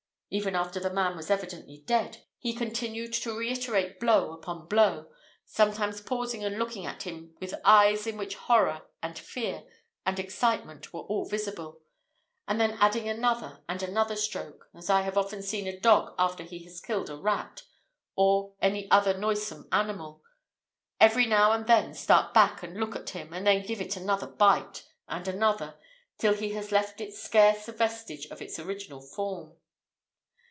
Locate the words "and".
6.41-6.57, 9.03-9.19, 10.05-10.19, 12.47-12.61, 13.67-13.83, 21.51-21.67, 22.63-22.77, 23.33-23.45, 25.09-25.27